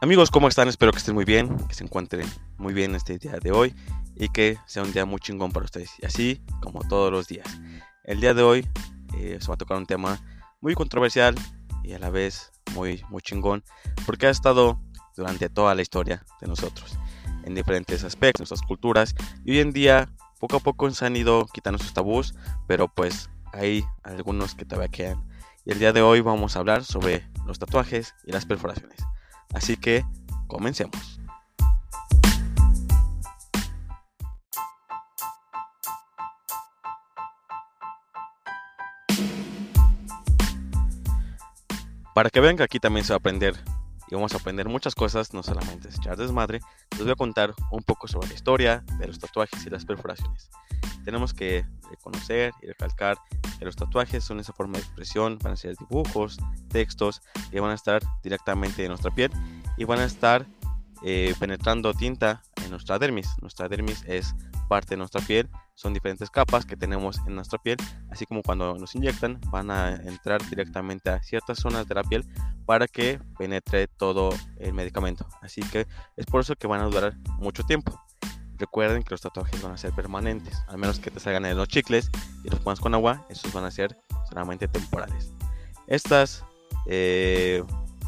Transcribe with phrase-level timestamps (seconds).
[0.00, 0.68] Amigos, ¿cómo están?
[0.68, 2.24] Espero que estén muy bien, que se encuentren
[2.56, 3.74] muy bien este día de hoy
[4.14, 5.90] y que sea un día muy chingón para ustedes.
[6.00, 7.48] Y así como todos los días.
[8.04, 8.68] El día de hoy
[9.16, 10.20] eh, se va a tocar un tema
[10.60, 11.34] muy controversial
[11.82, 13.64] y a la vez muy, muy chingón
[14.06, 14.80] porque ha estado
[15.16, 16.96] durante toda la historia de nosotros
[17.42, 21.46] en diferentes aspectos, nuestras culturas y hoy en día poco a poco se han ido
[21.52, 22.36] quitando sus tabús,
[22.68, 25.28] pero pues hay algunos que todavía quedan.
[25.64, 29.00] Y el día de hoy vamos a hablar sobre los tatuajes y las perforaciones.
[29.54, 30.04] Así que
[30.46, 31.20] comencemos.
[42.14, 43.54] Para que vean que aquí también se va a aprender
[44.10, 46.60] y vamos a aprender muchas cosas, no solamente es echar desmadre,
[46.92, 50.50] les voy a contar un poco sobre la historia de los tatuajes y las perforaciones.
[51.04, 53.18] Tenemos que reconocer y recalcar
[53.64, 57.74] los tatuajes son esa forma de expresión, van a ser dibujos, textos que van a
[57.74, 59.30] estar directamente en nuestra piel
[59.76, 60.46] y van a estar
[61.02, 63.28] eh, penetrando tinta en nuestra dermis.
[63.40, 64.34] Nuestra dermis es
[64.68, 67.78] parte de nuestra piel, son diferentes capas que tenemos en nuestra piel,
[68.10, 72.26] así como cuando nos inyectan van a entrar directamente a ciertas zonas de la piel
[72.66, 75.26] para que penetre todo el medicamento.
[75.40, 77.98] Así que es por eso que van a durar mucho tiempo.
[78.58, 81.68] Recuerden que los tatuajes van a ser permanentes, al menos que te salgan en los
[81.68, 82.10] chicles
[82.42, 83.96] y los pongas con agua, esos van a ser
[84.28, 85.32] solamente temporales.
[85.86, 86.44] Estas
[86.86, 87.62] eh,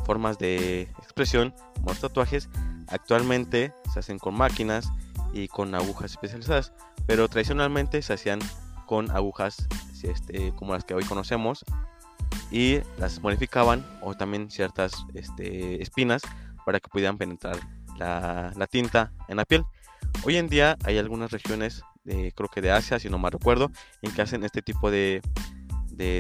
[0.05, 2.49] formas de expresión, como los tatuajes,
[2.89, 4.91] actualmente se hacen con máquinas
[5.33, 6.73] y con agujas especializadas,
[7.07, 8.41] pero tradicionalmente se hacían
[8.87, 9.69] con agujas
[10.03, 11.65] este, como las que hoy conocemos
[12.51, 16.23] y las modificaban o también ciertas este, espinas
[16.65, 17.57] para que pudieran penetrar
[17.97, 19.65] la, la tinta en la piel.
[20.23, 23.71] Hoy en día hay algunas regiones, de, creo que de Asia, si no mal recuerdo,
[24.03, 25.23] en que hacen este tipo de,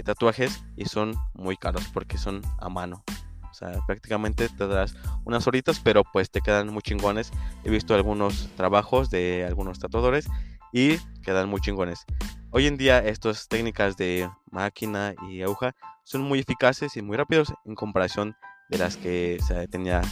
[0.04, 3.04] tatuajes y son muy caros porque son a mano.
[3.50, 7.30] O sea, prácticamente te das unas horitas, pero pues te quedan muy chingones.
[7.64, 10.28] He visto algunos trabajos de algunos tatuadores
[10.72, 12.04] y quedan muy chingones.
[12.50, 15.74] Hoy en día estas técnicas de máquina y aguja
[16.04, 18.36] son muy eficaces y muy rápidos en comparación
[18.68, 20.02] de las que se tenía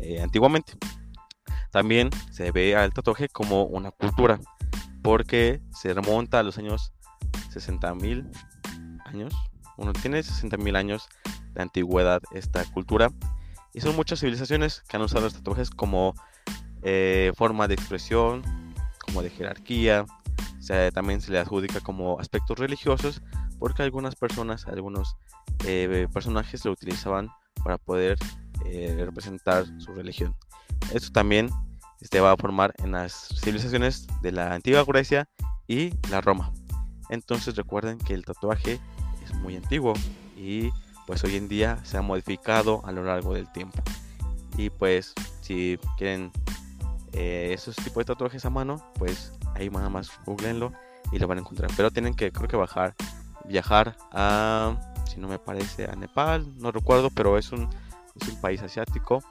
[0.00, 0.74] eh, antiguamente.
[1.70, 4.40] También se ve al tatuaje como una cultura,
[5.02, 6.92] porque se remonta a los años
[7.52, 8.30] 60.000
[9.04, 9.34] años.
[9.76, 11.08] Uno tiene 60.000 años
[11.54, 13.10] de antigüedad esta cultura.
[13.74, 16.14] Y son muchas civilizaciones que han usado los tatuajes como
[16.82, 18.42] eh, forma de expresión,
[18.98, 20.06] como de jerarquía.
[20.92, 23.22] también se le adjudica como aspectos religiosos,
[23.58, 25.16] porque algunas personas, algunos
[25.64, 27.28] eh, personajes lo utilizaban
[27.62, 28.18] para poder
[28.64, 30.34] eh, representar su religión.
[30.92, 31.50] Esto también
[32.00, 35.28] este, va a formar en las civilizaciones de la antigua Grecia
[35.66, 36.52] y la Roma.
[37.10, 38.80] Entonces recuerden que el tatuaje
[39.24, 39.94] es muy antiguo
[40.36, 40.70] y
[41.06, 43.82] pues hoy en día se ha modificado a lo largo del tiempo.
[44.56, 46.30] Y pues si quieren
[47.12, 50.72] eh, esos tipos de tatuajes a mano, pues ahí nada más googleenlo
[51.12, 51.70] y lo van a encontrar.
[51.76, 52.94] Pero tienen que creo que bajar,
[53.44, 54.76] viajar a,
[55.06, 57.68] si no me parece, a Nepal, no recuerdo, pero es un,
[58.20, 59.22] es un país asiático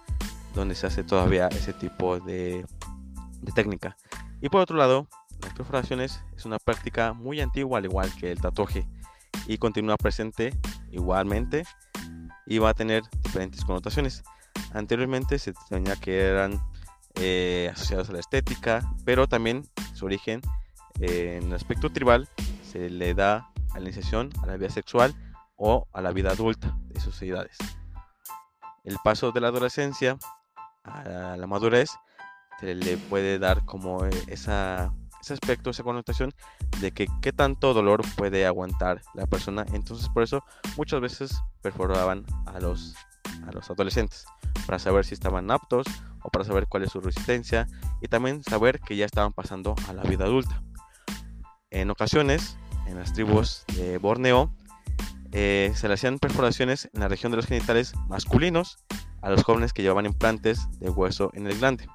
[0.53, 2.65] donde se hace todavía ese tipo de,
[3.55, 3.97] técnica.
[4.41, 5.07] Y por otro lado,
[5.41, 8.87] las perforaciones es una práctica muy antigua al igual que el tatuaje
[9.47, 10.53] y continúa presente
[10.91, 11.63] igualmente
[12.45, 14.23] y va a tener diferentes connotaciones.
[14.73, 16.59] Anteriormente se tenía que eran
[17.15, 20.41] eh, asociados a la estética, pero también su origen
[20.99, 22.27] eh, en el aspecto tribal
[22.63, 25.15] se le da a la iniciación a la vida sexual
[25.55, 27.57] o a la vida adulta de sus sociedades.
[28.83, 30.17] El paso de la adolescencia
[30.87, 31.89] a la madurez,
[32.59, 36.33] se le puede dar como eh, esa, ese aspecto, esa connotación
[36.79, 39.65] de que qué tanto dolor puede aguantar la persona.
[39.73, 40.43] Entonces por eso
[40.75, 42.95] muchas veces perforaban a los,
[43.47, 44.25] a los adolescentes
[44.65, 45.85] para saber si estaban aptos
[46.23, 47.67] o para saber cuál es su resistencia
[48.01, 50.61] y también saber que ya estaban pasando a la vida adulta.
[51.69, 54.53] En ocasiones, en las tribus de Borneo,
[55.31, 58.77] eh, se le hacían perforaciones en la región de los genitales masculinos
[59.21, 61.87] a los jóvenes que llevaban implantes de hueso en el glande.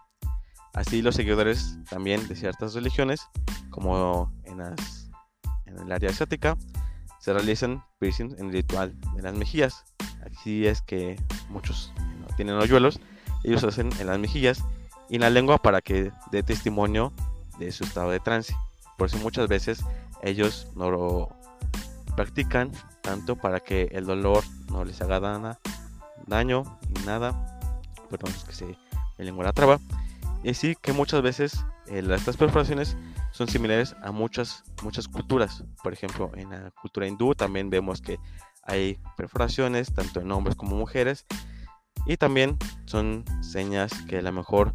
[0.74, 3.28] Así los seguidores también de ciertas religiones,
[3.70, 6.56] como en, el área asiática,
[7.20, 9.84] se realizan piercing en el ritual de las mejillas.
[10.24, 11.20] Así es que
[11.50, 13.00] muchos no tienen hoyuelos,
[13.44, 14.64] ellos hacen en las mejillas
[15.10, 17.12] y en la lengua para que dé testimonio
[17.58, 18.56] de su estado de trance.
[18.96, 19.84] Por eso muchas veces
[20.22, 21.36] ellos no lo
[22.16, 22.72] practican
[23.02, 25.58] tanto para que el dolor no les haga nada
[26.32, 27.60] daño y nada.
[28.10, 28.66] Perdón, es que se
[29.18, 29.78] me lengua la traba.
[30.42, 32.96] Y así que muchas veces eh, estas perforaciones
[33.30, 35.64] son similares a muchas, muchas culturas.
[35.82, 38.18] Por ejemplo, en la cultura hindú también vemos que
[38.64, 41.26] hay perforaciones tanto en hombres como mujeres.
[42.06, 44.74] Y también son señas que a lo mejor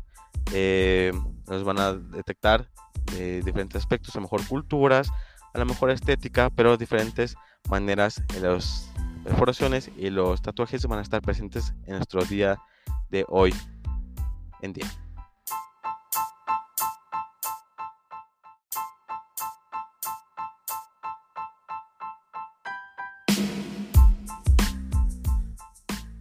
[0.53, 1.11] eh,
[1.47, 2.69] nos van a detectar
[3.11, 5.09] de diferentes aspectos, a lo mejor culturas,
[5.53, 7.35] a lo mejor estética, pero diferentes
[7.69, 8.89] maneras en las
[9.27, 12.57] perforaciones y los tatuajes van a estar presentes en nuestro día
[13.09, 13.53] de hoy
[14.61, 14.87] en día.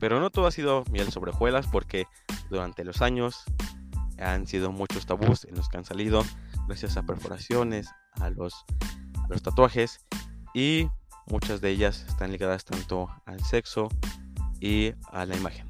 [0.01, 2.07] Pero no todo ha sido miel sobre hojuelas porque
[2.51, 3.45] durante los años
[4.19, 6.25] han sido muchos tabús en los que han salido
[6.67, 7.89] gracias a perforaciones,
[8.21, 8.65] a los,
[9.23, 10.05] a los tatuajes
[10.55, 10.89] y
[11.27, 13.89] muchas de ellas están ligadas tanto al sexo
[14.61, 15.69] y a la imagen.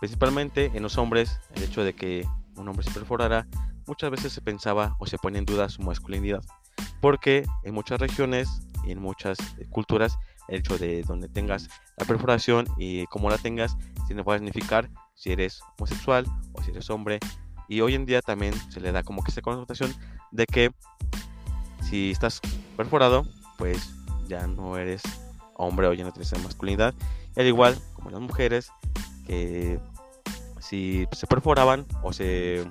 [0.00, 2.26] Principalmente en los hombres, el hecho de que
[2.56, 3.46] un hombre se perforara
[3.86, 6.42] muchas veces se pensaba o se pone en duda su masculinidad,
[7.00, 8.48] porque en muchas regiones
[8.84, 9.38] y en muchas
[9.70, 10.18] culturas
[10.48, 13.76] el hecho de donde tengas la perforación y cómo la tengas,
[14.06, 17.20] tiene a significar si eres homosexual o si eres hombre.
[17.68, 19.94] Y hoy en día también se le da como que esa connotación
[20.30, 20.70] de que
[21.82, 22.40] si estás
[22.76, 23.26] perforado,
[23.58, 23.94] pues
[24.28, 25.02] ya no eres
[25.54, 26.94] hombre o ya no tienes masculinidad.
[27.36, 28.70] Y al igual como las mujeres,
[29.26, 29.80] que
[30.60, 32.70] si se perforaban o se...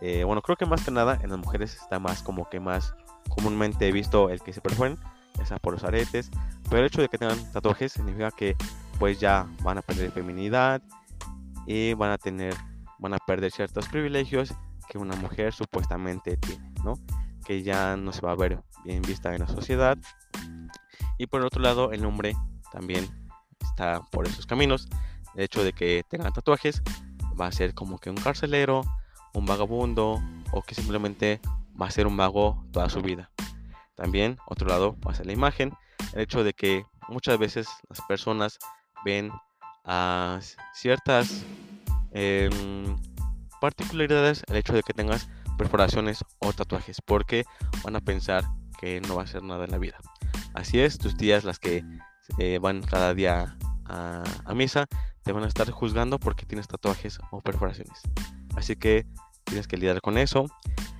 [0.00, 2.94] Eh, bueno, creo que más que nada en las mujeres está más como que más
[3.28, 4.96] comúnmente visto el que se perforen,
[5.36, 6.30] ya sea por los aretes,
[6.64, 8.56] pero el hecho de que tengan tatuajes significa que
[8.98, 10.82] pues ya van a perder feminidad
[11.66, 12.54] y van a tener,
[12.98, 14.54] van a perder ciertos privilegios
[14.88, 16.94] que una mujer supuestamente tiene, ¿no?
[17.44, 19.98] Que ya no se va a ver bien vista en la sociedad.
[21.18, 22.34] Y por otro lado, el hombre
[22.72, 23.06] también
[23.60, 24.88] está por esos caminos.
[25.34, 26.82] El hecho de que tengan tatuajes
[27.38, 28.82] va a ser como que un carcelero,
[29.34, 30.22] un vagabundo
[30.52, 31.40] o que simplemente
[31.80, 33.30] va a ser un vago toda su vida.
[33.94, 35.72] También, otro lado, va a ser la imagen
[36.12, 38.58] el hecho de que muchas veces las personas
[39.04, 39.30] ven
[39.84, 40.40] a
[40.74, 41.44] ciertas
[42.12, 42.96] em,
[43.60, 47.44] particularidades el hecho de que tengas perforaciones o tatuajes porque
[47.82, 48.44] van a pensar
[48.80, 49.98] que no va a ser nada en la vida.
[50.54, 51.84] Así es, tus tías las que
[52.38, 54.22] eh, van cada día a,
[54.54, 54.86] misa
[55.22, 58.00] te van a estar juzgando porque tienes tatuajes o perforaciones.
[58.56, 59.06] Así que
[59.44, 60.46] tienes que lidiar con eso.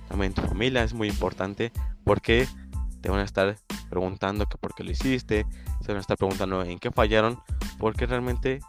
[0.07, 1.71] También tu familia es muy importante
[2.03, 2.47] porque
[3.01, 3.57] te van a estar
[3.89, 5.45] preguntando que por qué lo hiciste,
[5.81, 7.39] se van a estar preguntando en qué fallaron,
[7.77, 8.59] porque realmente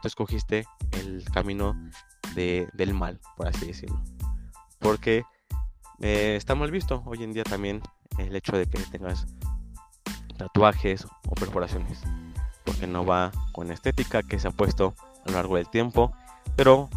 [0.00, 1.76] tú escogiste el camino
[2.34, 4.02] del mal, por así decirlo.
[4.78, 5.24] Porque
[6.00, 7.82] eh, está mal visto hoy en día también
[8.18, 9.26] el hecho de que tengas
[10.40, 12.00] tatuajes o perforaciones,
[12.64, 14.94] porque no va con la estética que se ha puesto
[15.26, 16.12] a lo largo del tiempo,
[16.56, 16.88] pero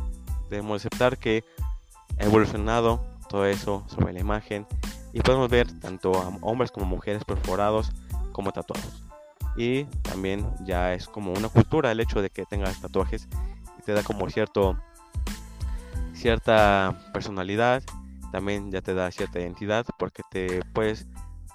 [0.49, 1.43] debemos aceptar que
[2.19, 4.65] ha evolucionado todo eso sobre la imagen
[5.11, 7.91] y podemos ver tanto a hombres como mujeres perforados
[8.31, 9.03] como tatuados.
[9.57, 13.27] Y también ya es como una cultura el hecho de que tengas tatuajes
[13.77, 14.77] y te da como cierto
[16.13, 17.83] cierta personalidad,
[18.31, 21.07] también ya te da cierta identidad porque te puedes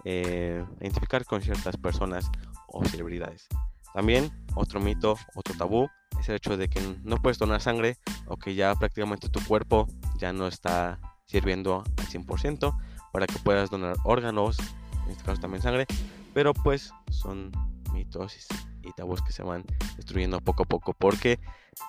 [0.05, 2.31] eh, identificar con ciertas personas
[2.69, 3.49] o celebridades.
[3.95, 5.89] También otro mito, otro tabú
[6.21, 7.97] es el hecho de que no puedes donar sangre
[8.27, 12.77] o que ya prácticamente tu cuerpo ya no está sirviendo al 100%
[13.13, 14.59] para que puedas donar órganos,
[15.07, 15.87] en este caso también sangre,
[16.35, 17.51] pero pues son
[17.93, 18.37] mitos
[18.83, 19.65] y tabús que se van
[19.97, 21.39] destruyendo poco a poco porque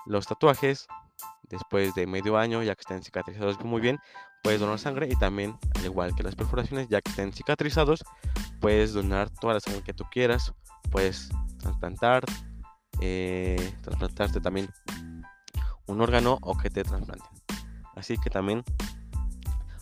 [0.06, 0.88] los tatuajes
[1.48, 3.98] después de medio año ya que estén cicatrizados muy bien
[4.42, 8.04] puedes donar sangre y también al igual que las perforaciones ya que estén cicatrizados
[8.60, 10.52] puedes donar toda la sangre que tú quieras
[10.90, 11.28] puedes
[11.58, 12.24] trasplantar
[13.00, 13.74] eh,
[14.42, 14.68] también
[15.86, 17.28] un órgano o que te trasplanten
[17.96, 18.64] así que también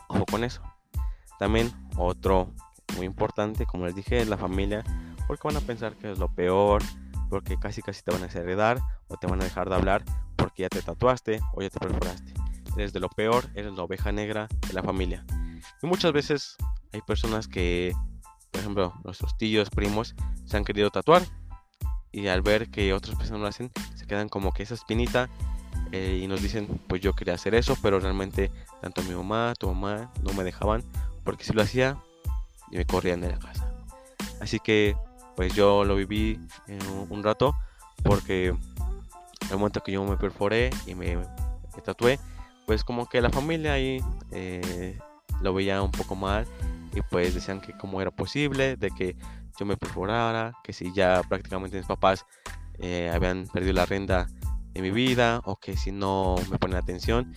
[0.09, 0.63] ojo con eso
[1.39, 2.53] también otro
[2.97, 4.83] muy importante, como les dije, es la familia,
[5.27, 6.83] porque van a pensar que es lo peor,
[7.31, 10.05] porque casi casi te van a heredar o te van a dejar de hablar
[10.37, 12.33] porque ya te tatuaste o ya te perforaste.
[12.77, 15.25] Eres de lo peor, eres la oveja negra de la familia.
[15.83, 16.57] Y muchas veces
[16.93, 17.93] hay personas que,
[18.51, 20.15] por ejemplo, nuestros tíos, primos,
[20.47, 21.23] se han querido tatuar
[22.13, 25.29] y al ver que otras personas lo hacen, se quedan como que esa espinita
[25.93, 29.69] eh, y nos dicen, pues yo quería hacer eso, pero realmente tanto mi mamá, tu
[29.69, 30.85] mamá no me dejaban
[31.25, 31.99] porque si lo hacía,
[32.71, 33.71] me corrían de la casa.
[34.41, 34.97] Así que,
[35.37, 36.41] pues yo lo viví
[37.11, 37.55] un, rato,
[38.03, 41.19] porque el momento que yo me perforé y me,
[41.85, 42.19] tatué,
[42.69, 44.99] pues como que la familia ahí eh,
[45.41, 46.47] lo veía un poco mal
[46.95, 49.17] y pues decían que cómo era posible de que
[49.59, 52.27] yo me perforara, que si ya prácticamente mis papás
[52.79, 54.29] eh, habían perdido la renta
[54.75, 57.35] de mi vida o que si no me ponen atención.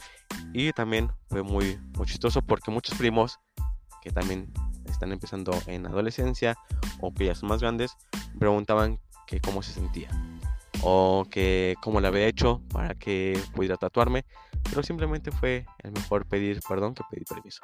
[0.51, 3.39] Y también fue muy, muy chistoso porque muchos primos
[4.01, 4.51] que también
[4.89, 6.57] están empezando en adolescencia
[6.99, 7.95] o que ya son más grandes,
[8.37, 10.09] preguntaban que cómo se sentía
[10.83, 14.25] o que cómo lo había hecho para que pudiera tatuarme,
[14.63, 17.61] pero simplemente fue el mejor pedir perdón que pedir permiso.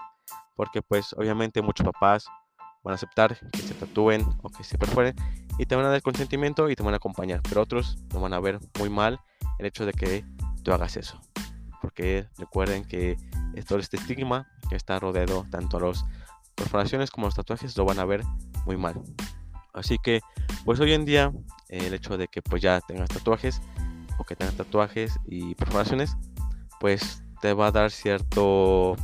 [0.56, 2.26] Porque pues obviamente muchos papás
[2.84, 5.16] van a aceptar que se tatúen o que se perforen
[5.58, 8.34] y te van a dar consentimiento y te van a acompañar, pero otros lo van
[8.34, 9.20] a ver muy mal
[9.60, 10.24] el hecho de que
[10.64, 11.20] tú hagas eso.
[11.82, 13.18] Porque recuerden que
[13.68, 16.06] todo este estigma que está rodeado tanto a las
[16.56, 18.24] perforaciones como a los tatuajes lo van a ver
[18.66, 19.02] muy mal.
[19.74, 20.22] Así que
[20.66, 21.32] pues hoy en día
[21.70, 23.62] el hecho de que pues ya tengas tatuajes
[24.18, 26.16] o que tengas tatuajes y perforaciones
[26.80, 28.96] pues te va a dar cierto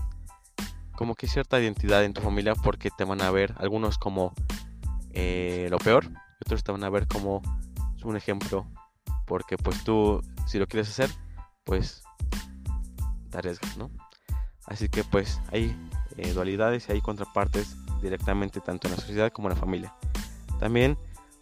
[0.96, 4.34] como que cierta identidad en tu familia porque te van a ver algunos como
[5.12, 7.41] eh, lo peor y otros te van a ver como
[8.03, 8.67] un ejemplo
[9.25, 11.10] porque pues tú si lo quieres hacer
[11.63, 12.03] pues
[13.29, 13.89] te arriesgas no
[14.67, 15.75] así que pues hay
[16.17, 19.96] eh, dualidades y hay contrapartes directamente tanto en la sociedad como en la familia.
[20.60, 20.98] También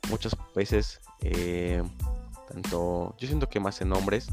[0.10, 1.84] muchas veces eh,
[2.48, 4.28] tanto yo siento que más en hombres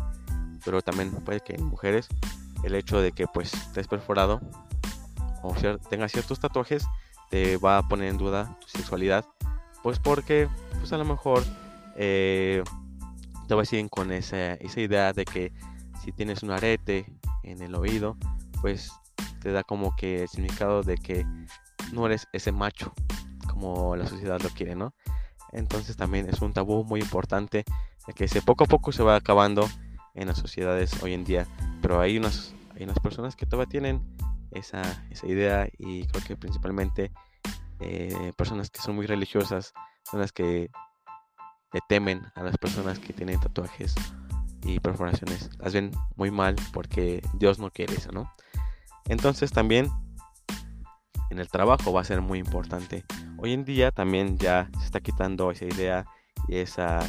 [0.65, 2.09] pero también puede que en mujeres
[2.63, 4.41] el hecho de que pues estés perforado
[5.43, 5.55] o
[5.89, 6.85] tengas ciertos tatuajes
[7.31, 9.25] te va a poner en duda tu sexualidad
[9.83, 10.49] pues porque
[10.79, 11.45] pues a lo mejor
[11.97, 12.63] eh,
[13.47, 15.53] te vas a con esa, esa idea de que
[16.03, 17.07] si tienes un arete
[17.43, 18.17] en el oído
[18.61, 18.91] pues
[19.41, 21.25] te da como que el significado de que
[21.93, 22.93] no eres ese macho
[23.49, 24.95] como la sociedad lo quiere, ¿no?
[25.53, 27.65] Entonces también es un tabú muy importante
[28.15, 29.69] que se, poco a poco se va acabando
[30.15, 31.47] en las sociedades hoy en día.
[31.83, 34.03] Pero hay unas, hay unas personas que todavía tienen
[34.53, 37.13] esa, esa idea y creo que principalmente
[37.81, 40.71] eh, personas que son muy religiosas son las que
[41.89, 43.95] temen a las personas que tienen tatuajes
[44.63, 45.51] y perforaciones.
[45.59, 48.33] Las ven muy mal porque Dios no quiere eso, ¿no?
[49.07, 49.91] Entonces también
[51.31, 53.05] en el trabajo va a ser muy importante.
[53.39, 56.05] Hoy en día también ya se está quitando esa idea
[56.49, 57.01] y esa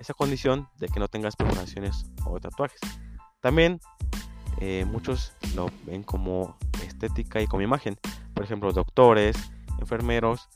[0.00, 2.80] esa condición de que no tengas perforaciones o tatuajes.
[3.40, 3.80] También
[4.60, 7.96] eh, muchos lo ven como estética y como imagen.
[8.34, 9.36] Por ejemplo, doctores,
[9.80, 10.48] enfermeros,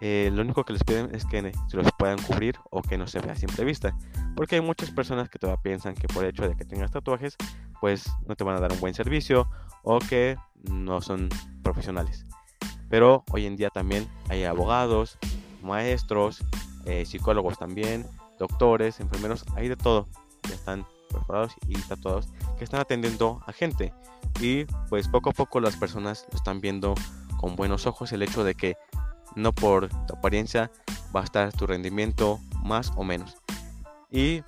[0.00, 3.06] eh, lo único que les piden es que se los puedan cubrir o que no
[3.06, 3.96] se vea a simple vista.
[4.34, 7.36] Porque hay muchas personas que todavía piensan que por el hecho de que tengas tatuajes,
[7.80, 9.48] pues no te van a dar un buen servicio
[9.82, 10.36] o que
[10.68, 11.28] no son
[11.62, 12.26] profesionales.
[12.90, 15.16] Pero hoy en día también hay abogados,
[15.62, 16.44] maestros,
[16.84, 18.04] eh, psicólogos también,
[18.38, 20.08] doctores, enfermeros, hay de todo.
[20.48, 22.28] Ya están perforados y tatuados
[22.58, 23.94] que están atendiendo a gente.
[24.40, 26.94] Y pues poco a poco las personas lo están viendo
[27.38, 28.76] con buenos ojos el hecho de que
[29.36, 30.70] no por tu apariencia
[31.14, 33.36] va a estar tu rendimiento más o menos.
[34.10, 34.42] Y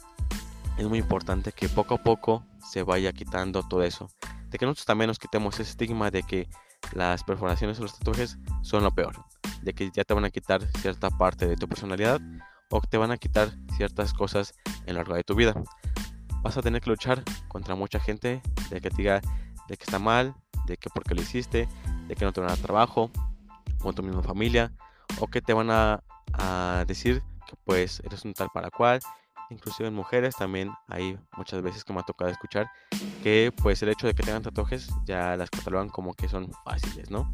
[0.78, 4.08] es muy importante que poco a poco se vaya quitando todo eso.
[4.50, 6.48] De que nosotros también nos quitemos ese estigma de que
[6.94, 9.24] las perforaciones o los tatuajes son lo peor.
[9.62, 12.20] De que ya te van a quitar cierta parte de tu personalidad
[12.70, 14.54] o te van a quitar ciertas cosas
[14.86, 15.54] en lo largo de tu vida.
[16.42, 19.20] Vas a tener que luchar contra mucha gente de que te diga
[19.68, 20.34] de que está mal,
[20.66, 21.68] de que porque lo hiciste,
[22.08, 23.10] de que no te van a dar trabajo,
[23.78, 24.72] con tu misma familia,
[25.20, 26.02] o que te van a,
[26.86, 29.00] decir que pues eres un tal para cual.
[29.52, 32.70] Inclusive en mujeres también hay muchas veces que me ha tocado escuchar
[33.22, 37.10] que pues el hecho de que tengan tatuajes ya las catalogan como que son fáciles,
[37.10, 37.30] ¿no?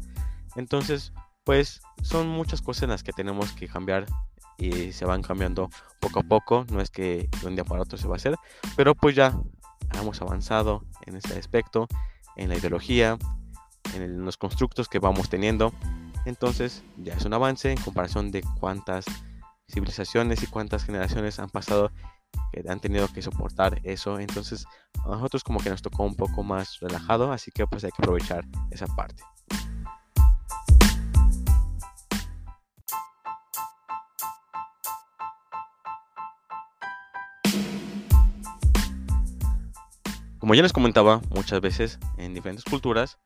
[0.55, 1.13] Entonces,
[1.45, 4.05] pues son muchas cosas en las que tenemos que cambiar
[4.57, 5.69] y se van cambiando
[6.01, 8.35] poco a poco, no es que un día para otro se va a hacer,
[8.75, 9.33] pero pues ya
[9.93, 11.87] hemos avanzado en este aspecto,
[12.35, 13.17] en la ideología,
[13.95, 15.71] en los constructos que vamos teniendo,
[16.25, 19.05] entonces ya es un avance en comparación de cuántas
[19.69, 21.91] civilizaciones y cuántas generaciones han pasado
[22.51, 24.65] que han tenido que soportar eso, entonces
[25.05, 28.01] a nosotros como que nos tocó un poco más relajado, así que pues hay que
[28.01, 29.23] aprovechar esa parte.
[40.39, 43.19] Como ya les comentaba, muchas veces en diferentes culturas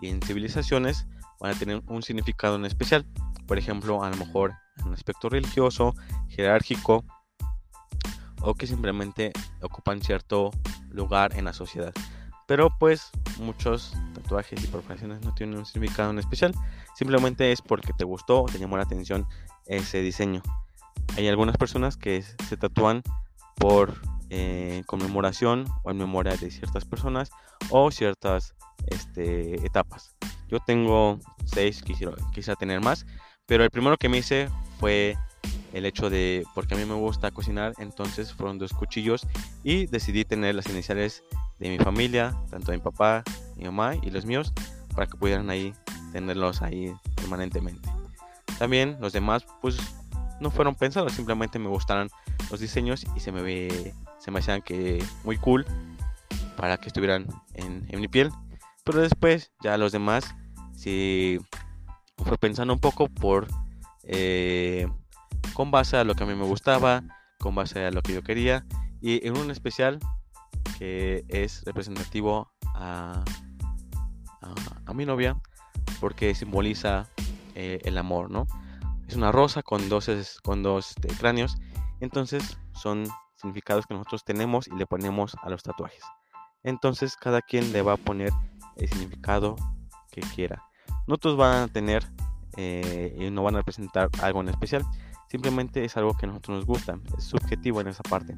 [0.00, 1.06] y en civilizaciones
[1.38, 3.06] van a tener un significado en especial.
[3.46, 5.94] Por ejemplo, a lo mejor en aspecto religioso,
[6.28, 7.04] jerárquico
[8.40, 9.32] o que simplemente
[9.62, 10.50] ocupan cierto
[10.90, 11.92] lugar en la sociedad.
[12.46, 16.54] Pero pues muchos tatuajes y profesiones no tienen un significado en especial.
[16.94, 19.26] Simplemente es porque te gustó o te llamó la atención
[19.66, 20.42] ese diseño.
[21.16, 23.02] Hay algunas personas que se tatúan
[23.56, 23.94] por
[24.30, 27.30] eh, conmemoración o en memoria de ciertas personas
[27.70, 28.54] o ciertas
[28.86, 30.14] este, etapas.
[30.48, 33.06] Yo tengo seis, quisiera, quisiera tener más,
[33.46, 34.48] pero el primero que me hice
[34.78, 35.16] fue
[35.72, 39.26] el hecho de, porque a mí me gusta cocinar, entonces fueron dos cuchillos
[39.64, 41.24] y decidí tener las iniciales
[41.58, 43.24] de mi familia, tanto de mi papá,
[43.56, 44.52] mi mamá y los míos,
[44.94, 45.74] para que pudieran ahí
[46.12, 47.88] tenerlos ahí permanentemente.
[48.58, 49.76] También los demás, pues
[50.40, 52.08] no fueron pensados, simplemente me gustaron
[52.50, 55.66] los diseños y se me ve, se me hacían que muy cool
[56.56, 58.30] para que estuvieran en, mi piel.
[58.84, 60.34] Pero después ya los demás
[60.76, 61.40] sí
[62.18, 63.48] fue pensando un poco por
[64.04, 64.86] eh,
[65.54, 67.02] con base a lo que a mí me gustaba,
[67.38, 68.66] con base a lo que yo quería
[69.00, 69.98] y en un especial
[70.78, 73.22] que es representativo a,
[74.86, 75.40] a, mi novia
[76.00, 77.08] porque simboliza
[77.54, 78.46] eh, el amor, ¿no?
[79.08, 80.08] Es una rosa con dos,
[80.42, 81.56] con dos este, cráneos,
[82.00, 83.06] entonces son
[83.36, 86.02] significados que nosotros tenemos y le ponemos a los tatuajes.
[86.62, 88.30] Entonces cada quien le va a poner
[88.76, 89.56] el significado
[90.10, 90.62] que quiera.
[91.06, 92.06] No todos van a tener
[92.56, 94.84] eh, y no van a representar algo en especial.
[95.28, 96.98] Simplemente es algo que a nosotros nos gusta.
[97.18, 98.36] Es subjetivo en esa parte.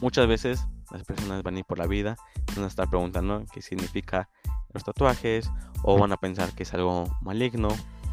[0.00, 2.16] Muchas veces las personas van a ir por la vida
[2.54, 4.28] van a estar preguntando qué significa
[4.72, 5.50] los tatuajes
[5.82, 7.68] o van a pensar que es algo maligno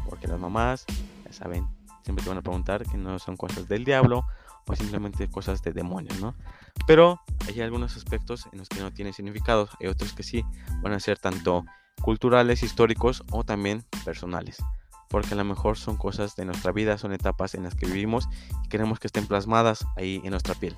[0.08, 0.84] porque las mamás,
[1.24, 1.66] ya saben,
[2.02, 4.24] siempre te van a preguntar que no son cosas del diablo
[4.66, 6.34] o simplemente cosas de demonios, ¿no?
[6.86, 10.44] Pero hay algunos aspectos en los que no tienen significado, hay otros que sí
[10.82, 11.64] van a ser tanto
[12.02, 14.58] culturales, históricos o también personales.
[15.08, 18.28] Porque a lo mejor son cosas de nuestra vida, son etapas en las que vivimos
[18.64, 20.74] y queremos que estén plasmadas ahí en nuestra piel.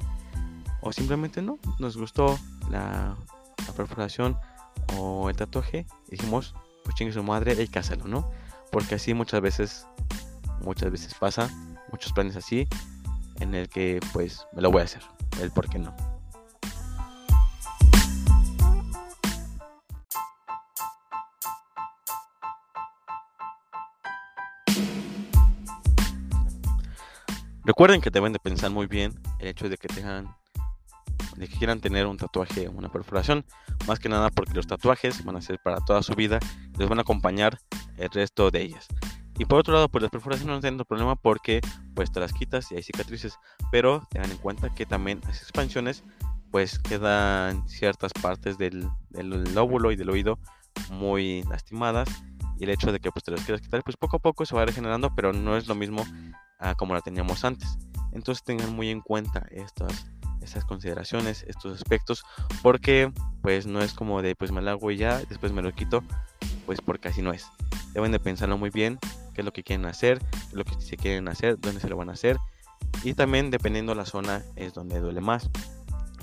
[0.81, 2.39] O simplemente no, nos gustó
[2.71, 3.17] la,
[3.77, 4.39] perforación
[4.97, 6.55] o el tatuaje y dijimos,
[6.85, 8.31] pues chingue su madre, hay que ¿no?
[8.71, 9.87] Porque así muchas veces,
[10.63, 11.51] muchas veces pasa,
[11.91, 12.69] muchos planes así,
[13.41, 15.03] en el que pues me lo voy a hacer,
[15.41, 16.16] el por qué no.
[27.67, 30.37] Recuerden que deben de pensar muy bien el hecho de que tengan
[31.35, 33.45] de que quieran tener un tatuaje o una perforación,
[33.89, 36.39] más que nada porque los tatuajes van a ser para toda su vida
[36.79, 37.59] les van a acompañar
[37.99, 38.87] el resto de ellas.
[39.37, 41.61] Y por otro lado, pues las perforaciones no tienen problema porque
[41.97, 43.37] pues te las quitas y hay cicatrices,
[43.73, 46.05] pero tengan en cuenta que también las expansiones
[46.53, 50.39] pues quedan ciertas partes del, del lóbulo y del oído
[50.93, 52.09] muy lastimadas
[52.61, 54.55] y el hecho de que pues te las quieras quitar pues poco a poco se
[54.55, 56.07] va regenerando pero no es lo mismo
[56.77, 57.79] como la teníamos antes
[58.13, 60.07] entonces tengan muy en cuenta estas
[60.41, 62.25] estas consideraciones estos aspectos
[62.63, 65.73] porque pues no es como de pues me lo hago y ya después me lo
[65.73, 66.03] quito
[66.67, 67.47] pues porque así no es
[67.95, 68.99] deben de pensarlo muy bien
[69.37, 70.19] qué es lo que quieren hacer,
[70.53, 72.39] lo que se quieren hacer, dónde se lo van a hacer.
[73.05, 75.51] Y también dependiendo la zona es donde duele más.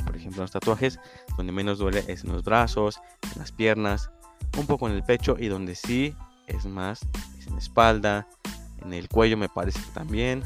[0.04, 1.00] Por ejemplo, los tatuajes,
[1.38, 3.00] donde menos duele es en los brazos,
[3.32, 4.10] en las piernas,
[4.58, 6.16] un poco en el pecho y donde sí
[6.48, 7.02] es más
[7.38, 8.28] es en la espalda,
[8.84, 10.44] en el cuello me parece que también,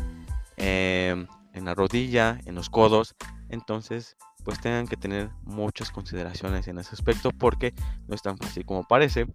[0.58, 3.16] em, en la rodilla, en los codos.
[3.50, 7.74] Entonces, pues tengan que tener muchas consideraciones en ese aspecto porque
[8.08, 9.28] no es tan fácil como parece.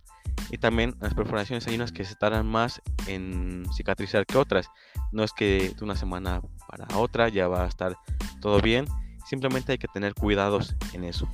[0.51, 4.69] Y también las perforaciones hay unas que se tardan más en cicatrizar que otras.
[5.13, 7.97] No es que de una semana para otra ya va a estar
[8.41, 8.87] todo bien.
[9.27, 11.29] Simplemente hay que tener cuidados en eso.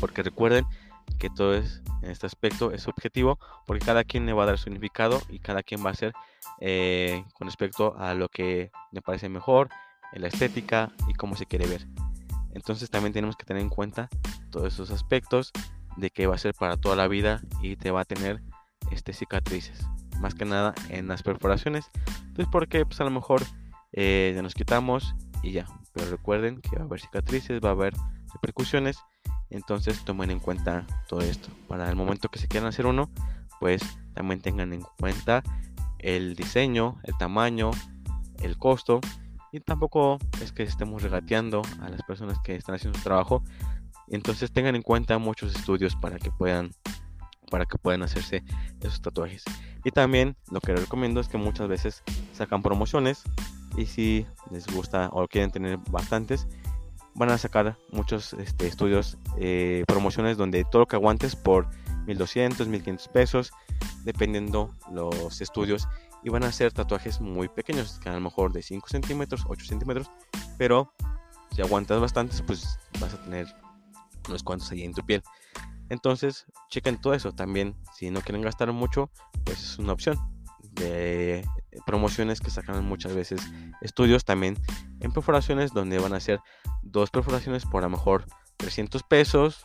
[0.00, 0.66] Porque recuerden
[1.18, 4.58] que todo es en este aspecto es subjetivo porque cada quien le va a dar
[4.58, 6.12] su significado y cada quien va a hacer
[6.60, 9.68] eh, con respecto a lo que le parece mejor,
[10.12, 11.86] en la estética y cómo se quiere ver.
[12.52, 14.08] Entonces también tenemos que tener en cuenta
[14.50, 15.52] todos esos aspectos
[15.96, 18.42] de que va a ser para toda la vida y te va a tener
[18.90, 19.86] este, cicatrices.
[20.18, 21.86] Más que nada en las perforaciones.
[22.34, 23.42] Pues porque pues a lo mejor
[23.92, 25.66] eh, nos quitamos y ya.
[25.92, 27.94] Pero recuerden que va a haber cicatrices, va a haber
[28.34, 28.98] repercusiones.
[29.50, 31.48] Entonces tomen en cuenta todo esto.
[31.68, 33.10] Para el momento que se quieran hacer uno,
[33.58, 33.82] pues
[34.14, 35.42] también tengan en cuenta
[35.98, 37.70] el diseño, el tamaño,
[38.40, 39.00] el costo.
[39.52, 43.42] Y tampoco es que estemos regateando a las personas que están haciendo su trabajo,
[44.10, 46.72] entonces tengan en cuenta muchos estudios para que puedan
[47.50, 48.44] para que puedan hacerse
[48.80, 49.42] esos tatuajes.
[49.84, 53.24] Y también lo que les recomiendo es que muchas veces sacan promociones
[53.76, 56.46] y si les gusta o quieren tener bastantes,
[57.14, 61.68] van a sacar muchos este, estudios, eh, promociones donde todo lo que aguantes por
[62.06, 63.52] 1200, 1500 pesos,
[64.04, 65.88] dependiendo los estudios.
[66.22, 69.64] Y van a ser tatuajes muy pequeños, que a lo mejor de 5 centímetros, 8
[69.64, 70.10] centímetros,
[70.58, 70.92] pero
[71.54, 73.46] si aguantas bastantes, pues vas a tener
[74.28, 75.22] unos cuantos ahí en tu piel.
[75.88, 77.32] Entonces, chequen todo eso.
[77.32, 79.10] También, si no quieren gastar mucho,
[79.44, 80.18] pues es una opción
[80.72, 81.44] de
[81.86, 83.40] promociones que sacan muchas veces
[83.80, 84.56] estudios también
[85.00, 86.40] en perforaciones donde van a hacer
[86.82, 88.24] dos perforaciones por a lo mejor
[88.56, 89.64] 300 pesos,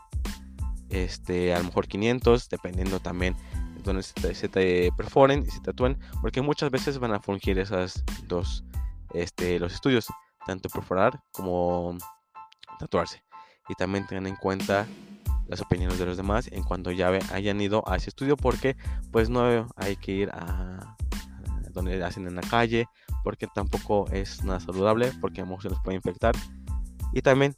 [0.89, 3.35] este, a lo mejor 500, dependiendo también
[3.75, 8.03] de donde se te, perforen y se tatúen, porque muchas veces van a fungir esas
[8.27, 8.63] dos,
[9.13, 10.07] este, los estudios,
[10.45, 11.97] tanto perforar como
[12.79, 13.23] tatuarse.
[13.67, 14.87] Y también tengan en cuenta
[15.47, 18.75] las opiniones de los demás en cuanto ya hayan ido a ese estudio porque
[19.11, 20.95] pues no hay que ir a,
[21.75, 22.87] donde hacen en la calle
[23.23, 26.35] porque tampoco es nada saludable, porque a se nos puede infectar.
[27.13, 27.55] Y también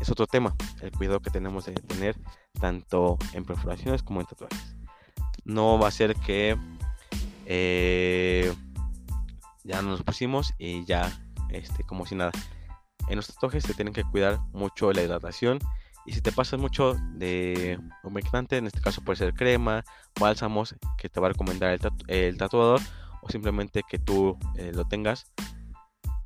[0.00, 2.16] es otro tema, el cuidado que tenemos de tener
[2.60, 4.76] tanto en perforaciones como en tatuajes.
[5.44, 6.56] No va a ser que
[7.46, 8.54] eh,
[9.64, 11.10] ya nos pusimos y ya,
[11.50, 12.32] este, como si nada.
[13.08, 15.58] En los tatuajes se tienen que cuidar mucho la hidratación
[16.06, 19.84] y si te pasas mucho de humectante, en este caso puede ser crema,
[20.18, 22.80] bálsamos que te va a recomendar el, tatuador
[23.22, 25.26] o simplemente que tú eh, lo tengas.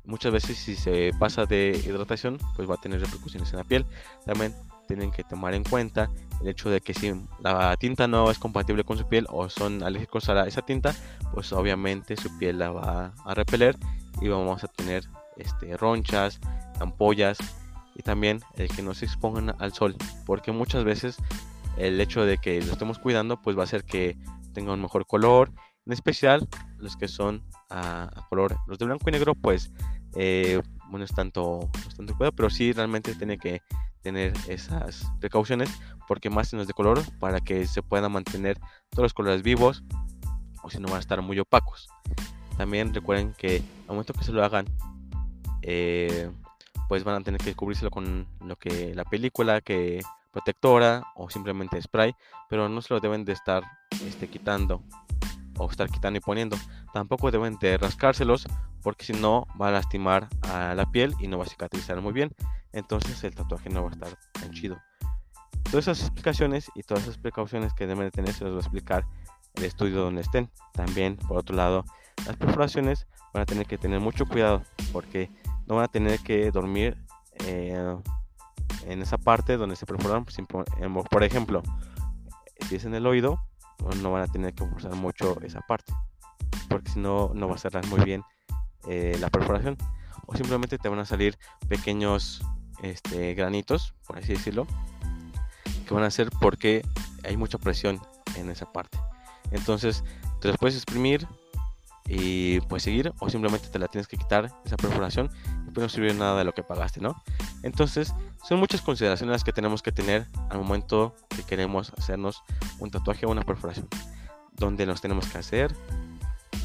[0.03, 3.85] Muchas veces si se pasa de hidratación, pues va a tener repercusiones en la piel.
[4.25, 4.53] También
[4.87, 8.83] tienen que tomar en cuenta el hecho de que si la tinta no es compatible
[8.83, 10.95] con su piel o son alérgicos a esa tinta,
[11.33, 13.75] pues obviamente su piel la va a repeler
[14.21, 15.05] y vamos a tener
[15.37, 16.39] este, ronchas,
[16.79, 17.37] ampollas
[17.95, 21.17] y también el que no se expongan al sol, porque muchas veces
[21.77, 24.17] el hecho de que lo estemos cuidando pues va a hacer que
[24.53, 25.51] tenga un mejor color,
[25.85, 26.47] en especial
[26.85, 29.71] los que son a, color, los de blanco y negro pues
[30.15, 31.69] eh, bueno es tanto,
[31.99, 33.61] no cuidado, pero sí realmente tiene que
[34.01, 35.69] tener esas precauciones
[36.07, 38.57] porque más en los de color para que se puedan mantener
[38.91, 39.83] todos los colores vivos
[40.61, 41.89] o si no van a estar muy opacos.
[42.57, 44.65] También recuerden que al momento que se lo hagan
[45.63, 46.29] eh,
[46.87, 51.81] pues van a tener que cubrírselo con lo que la película que protectora o simplemente
[51.81, 52.13] spray,
[52.49, 53.63] pero no se lo deben de estar
[54.05, 54.83] este, quitando
[55.57, 56.57] o estar quitando y poniendo.
[56.93, 58.45] Tampoco deben de rascárselos
[58.81, 62.13] porque si no va a lastimar a la piel y no va a cicatrizar muy
[62.13, 62.33] bien.
[62.71, 64.77] Entonces el tatuaje no va a estar tan chido.
[65.63, 68.61] Todas esas explicaciones y todas esas precauciones que deben de tener se las voy a
[68.61, 69.05] explicar
[69.55, 70.49] el estudio donde estén.
[70.73, 71.85] También, por otro lado,
[72.25, 75.31] las perforaciones van a tener que tener mucho cuidado porque
[75.67, 76.97] no van a tener que dormir
[77.45, 77.97] eh,
[78.85, 80.25] en esa parte donde se perforan.
[80.25, 80.37] Pues,
[81.09, 81.63] por ejemplo,
[82.67, 83.39] si es en el oído,
[84.01, 85.93] no van a tener que forzar mucho esa parte,
[86.69, 88.23] porque si no, no va a cerrar muy bien
[88.87, 89.77] eh, la perforación.
[90.27, 92.41] O simplemente te van a salir pequeños
[92.81, 94.65] este, granitos, por así decirlo,
[95.87, 96.81] que van a ser porque
[97.23, 97.99] hay mucha presión
[98.35, 98.97] en esa parte.
[99.51, 100.03] Entonces,
[100.41, 101.27] te los puedes exprimir
[102.07, 105.29] y pues seguir o simplemente te la tienes que quitar esa perforación
[105.67, 107.15] y pues no sirve nada de lo que pagaste, ¿no?
[107.63, 108.13] Entonces
[108.43, 112.43] son muchas consideraciones las que tenemos que tener al momento que queremos hacernos
[112.79, 113.87] un tatuaje o una perforación.
[114.53, 115.75] Dónde nos tenemos que hacer,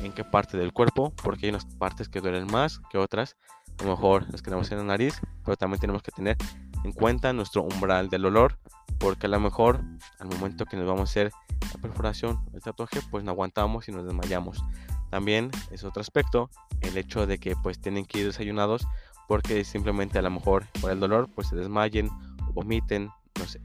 [0.02, 3.36] en qué parte del cuerpo, porque hay unas partes que duelen más que otras.
[3.78, 6.36] A lo mejor las queremos en la nariz, pero también tenemos que tener
[6.84, 8.58] en cuenta nuestro umbral del olor,
[8.98, 9.80] porque a lo mejor
[10.18, 11.32] al momento que nos vamos a hacer
[11.74, 14.62] la perforación, el tatuaje, pues no aguantamos y nos desmayamos.
[15.10, 18.86] También es otro aspecto el hecho de que pues tienen que ir desayunados
[19.28, 22.08] porque simplemente a lo mejor por el dolor pues se desmayen
[22.48, 23.60] o vomiten, no sé.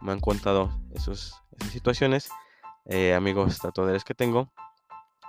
[0.00, 2.28] Me han contado esos, esas situaciones,
[2.86, 4.52] eh, amigos tatuadores que tengo.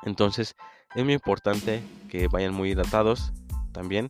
[0.03, 0.55] Entonces
[0.93, 3.33] es muy importante que vayan muy hidratados
[3.71, 4.09] también,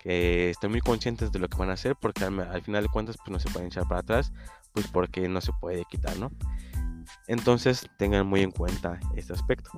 [0.00, 3.16] que estén muy conscientes de lo que van a hacer porque al, final de cuentas
[3.18, 4.32] pues no se pueden echar para atrás,
[4.72, 6.30] pues porque no se puede quitar, ¿no?
[7.26, 9.70] Entonces tengan muy en cuenta este aspecto.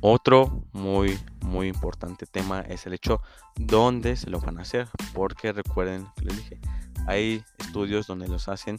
[0.00, 3.20] Otro muy, muy importante tema es el hecho
[3.56, 4.88] dónde se lo van a hacer.
[5.12, 6.60] Porque recuerden que les dije,
[7.06, 8.76] hay estudios donde los hacen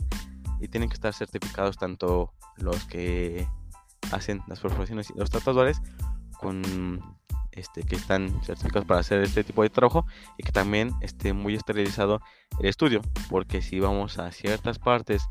[0.60, 3.48] y tienen que estar certificados tanto los que
[4.12, 5.82] hacen las perforaciones y los tratadores
[6.40, 7.02] con
[7.52, 10.06] este, que están certificados para hacer este tipo de trabajo
[10.38, 12.22] y que también esté muy esterilizado
[12.60, 15.28] el estudio porque si vamos a ciertas partes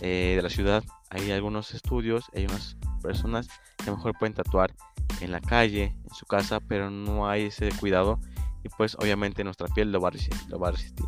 [0.00, 3.48] eh, de la ciudad hay algunos estudios hay unas personas
[3.84, 4.74] que mejor pueden tatuar
[5.22, 8.18] en la calle, en su casa, pero no hay ese cuidado
[8.64, 10.48] y pues obviamente nuestra piel lo va a resistir.
[10.48, 11.06] Lo va a resistir.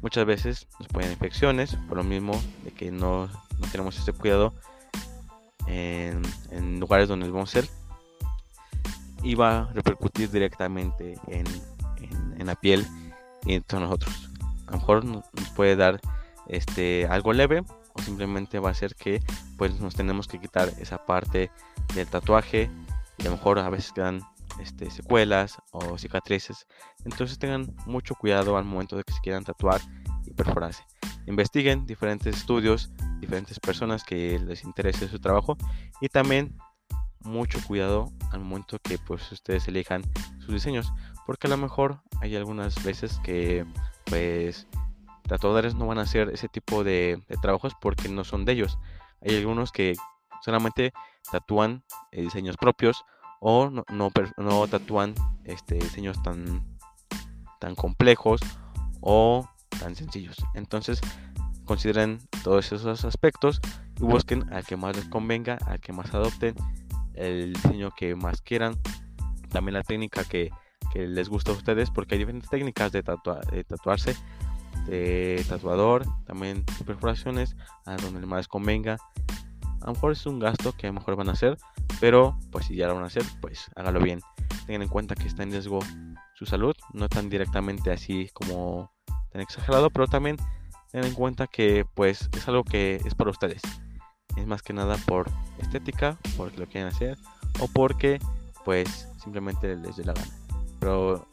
[0.00, 4.52] Muchas veces nos pueden infecciones por lo mismo de que no, no tenemos ese cuidado
[5.66, 7.70] en, en, lugares donde vamos a ser
[9.22, 11.46] y va a repercutir directamente en,
[12.36, 12.84] en, la piel
[13.46, 14.30] y en todos nosotros.
[14.66, 16.00] A lo mejor nos puede dar
[16.48, 19.22] este, algo leve o simplemente va a ser que
[19.56, 21.52] pues nos tenemos que quitar esa parte
[21.94, 22.68] del tatuaje
[23.22, 24.20] y a lo mejor a veces quedan
[24.58, 26.66] este, secuelas o cicatrices.
[27.04, 29.80] Entonces tengan mucho cuidado al momento de que se quieran tatuar
[30.26, 30.84] y perforarse.
[31.26, 35.56] Investiguen diferentes estudios, diferentes personas que les interese su trabajo
[36.00, 36.56] y también
[37.20, 40.02] mucho cuidado al momento que pues ustedes elijan
[40.40, 40.92] sus diseños
[41.24, 43.64] porque a lo mejor hay algunas veces que
[44.06, 44.66] pues
[45.28, 48.76] tatuadores no van a hacer ese tipo de, de trabajos porque no son de ellos
[49.20, 49.94] hay algunos que
[50.42, 50.92] solamente
[51.30, 53.04] tatúan eh, diseños propios
[53.40, 56.78] o no, no, tatúan este, diseños tan,
[57.58, 58.40] tan complejos
[59.00, 59.48] o
[59.80, 60.36] tan sencillos.
[60.54, 61.00] Entonces,
[61.64, 63.60] consideren todos esos aspectos
[63.98, 66.54] y busquen al que más les convenga, al que más adopten,
[67.14, 68.76] el diseño que más quieran,
[69.50, 70.50] también la técnica que,
[70.94, 74.14] les gusta a ustedes, porque hay diferentes técnicas de, de tatuarse,
[74.86, 77.56] de tatuador, también perforaciones,
[77.86, 78.98] a donde más convenga.
[79.82, 81.58] A lo mejor es un gasto que a lo mejor van a hacer,
[82.00, 84.20] pero pues si ya lo van a hacer, pues hágalo bien.
[84.66, 85.80] Tengan en cuenta que está en riesgo
[86.34, 88.92] su salud, no tan directamente así como
[89.32, 90.36] tan exagerado, pero también
[90.92, 93.60] tengan en cuenta que pues es algo que es para ustedes.
[94.36, 97.18] Es más que nada por estética, porque lo quieren hacer
[97.58, 98.20] o porque
[98.64, 100.30] pues simplemente les dé la gana.
[100.78, 101.26] Pero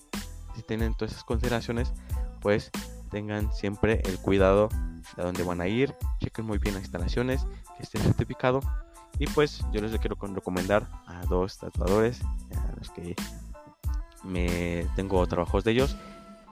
[0.55, 1.93] si tienen todas esas consideraciones,
[2.41, 2.71] pues
[3.12, 4.69] tengan siempre el cuidado
[5.15, 7.45] de dónde van a ir, chequen muy bien las instalaciones,
[7.78, 8.62] que esté certificado.
[9.17, 13.15] Y pues yo les quiero recomendar a dos tatuadores, a los que
[14.24, 15.95] me tengo trabajos de ellos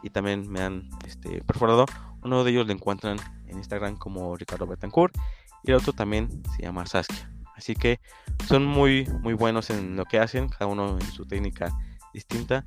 [0.03, 1.85] y también me han este, perforado.
[2.23, 3.17] Uno de ellos lo encuentran
[3.47, 5.15] en Instagram como Ricardo Betancourt
[5.63, 7.31] y el otro también se llama Saskia.
[7.55, 7.99] Así que
[8.47, 11.75] son muy muy buenos en lo que hacen, cada uno en su técnica
[12.13, 12.63] distinta,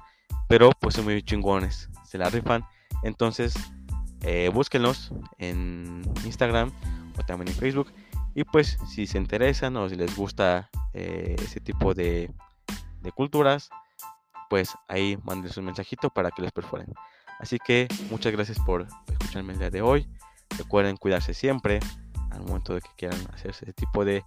[0.49, 2.65] pero pues son muy chingones, se la rifan.
[3.03, 3.55] Entonces
[4.23, 4.51] eh,
[5.39, 6.73] en Instagram
[7.19, 7.93] o también en Facebook.
[8.35, 12.31] Y pues si se interesan o si les gusta eh, ese tipo de,
[13.03, 13.71] de culturas,
[14.49, 16.93] pues ahí manden un mensajito para que les perforen.
[17.39, 20.09] Así que muchas gracias por escucharme el día de hoy.
[20.59, 21.81] Recuerden cuidarse siempre
[22.31, 24.25] al momento de que quieran hacer ese tipo de,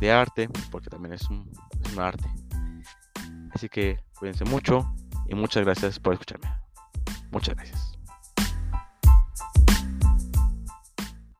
[0.00, 1.50] de arte, porque también es un,
[1.84, 2.28] es un arte.
[3.52, 4.94] Así que cuídense mucho
[5.28, 6.48] y muchas gracias por escucharme.
[7.30, 7.91] Muchas gracias.